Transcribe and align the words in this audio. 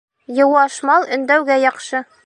Йыуаш 0.37 0.79
мал 0.89 1.07
өндәүгә 1.19 1.63
яҡшы. 1.67 2.07